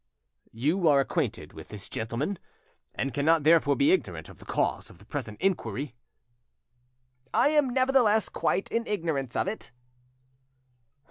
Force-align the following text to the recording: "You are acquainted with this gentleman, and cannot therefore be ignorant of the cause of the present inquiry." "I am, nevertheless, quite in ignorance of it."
"You 0.55 0.87
are 0.87 0.99
acquainted 0.99 1.53
with 1.53 1.69
this 1.69 1.87
gentleman, 1.87 2.39
and 2.95 3.13
cannot 3.13 3.43
therefore 3.43 3.75
be 3.75 3.91
ignorant 3.91 4.29
of 4.29 4.39
the 4.39 4.45
cause 4.45 4.89
of 4.89 4.97
the 4.97 5.05
present 5.05 5.39
inquiry." 5.39 5.93
"I 7.35 7.49
am, 7.49 7.69
nevertheless, 7.69 8.27
quite 8.27 8.71
in 8.71 8.87
ignorance 8.87 9.35
of 9.35 9.47
it." 9.47 9.71